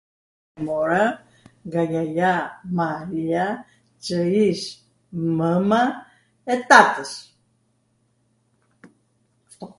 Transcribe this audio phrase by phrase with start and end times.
[0.65, 1.03] mora
[1.65, 2.33] nga jaja
[2.77, 3.45] Maria,
[4.03, 4.65] qw ish
[5.39, 5.81] mwma
[6.53, 7.13] e tatws.